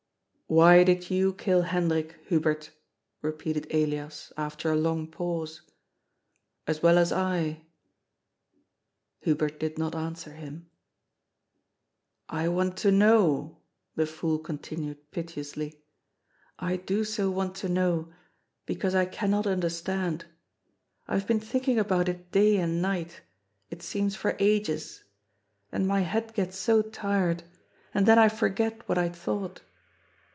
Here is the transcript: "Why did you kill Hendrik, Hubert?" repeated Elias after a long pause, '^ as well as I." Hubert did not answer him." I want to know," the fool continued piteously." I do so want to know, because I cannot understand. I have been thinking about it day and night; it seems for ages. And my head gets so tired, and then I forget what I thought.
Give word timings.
"Why 0.61 0.83
did 0.83 1.09
you 1.09 1.33
kill 1.33 1.61
Hendrik, 1.61 2.13
Hubert?" 2.27 2.71
repeated 3.21 3.73
Elias 3.73 4.33
after 4.35 4.69
a 4.69 4.75
long 4.75 5.07
pause, 5.07 5.61
'^ 5.67 5.71
as 6.67 6.83
well 6.83 6.97
as 6.97 7.13
I." 7.13 7.61
Hubert 9.21 9.61
did 9.61 9.77
not 9.77 9.95
answer 9.95 10.31
him." 10.33 10.69
I 12.29 12.49
want 12.49 12.75
to 12.79 12.91
know," 12.91 13.61
the 13.95 14.05
fool 14.05 14.39
continued 14.39 15.09
piteously." 15.11 15.81
I 16.59 16.75
do 16.75 17.05
so 17.05 17.29
want 17.31 17.55
to 17.55 17.69
know, 17.69 18.11
because 18.65 18.93
I 18.93 19.05
cannot 19.05 19.47
understand. 19.47 20.25
I 21.07 21.13
have 21.17 21.27
been 21.27 21.39
thinking 21.39 21.79
about 21.79 22.09
it 22.09 22.29
day 22.33 22.57
and 22.57 22.81
night; 22.81 23.21
it 23.69 23.81
seems 23.81 24.17
for 24.17 24.35
ages. 24.37 25.05
And 25.71 25.87
my 25.87 26.01
head 26.01 26.33
gets 26.33 26.57
so 26.57 26.81
tired, 26.81 27.43
and 27.93 28.05
then 28.05 28.19
I 28.19 28.27
forget 28.27 28.89
what 28.89 28.97
I 28.97 29.07
thought. 29.07 29.61